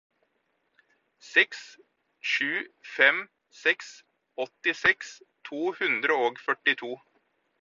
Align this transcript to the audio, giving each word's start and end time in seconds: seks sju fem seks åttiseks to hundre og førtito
seks 1.31 1.59
sju 2.29 2.49
fem 2.93 3.21
seks 3.61 3.93
åttiseks 4.47 5.13
to 5.51 5.63
hundre 5.83 6.23
og 6.29 6.47
førtito 6.49 6.95